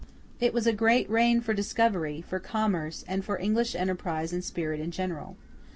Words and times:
It 0.39 0.51
was 0.51 0.65
a 0.65 0.73
great 0.73 1.07
reign 1.11 1.41
for 1.41 1.53
discovery, 1.53 2.21
for 2.27 2.39
commerce, 2.39 3.05
and 3.07 3.23
for 3.23 3.37
English 3.37 3.75
enterprise 3.75 4.33
and 4.33 4.43
spirit 4.43 4.79
in 4.79 4.89
general. 4.89 5.37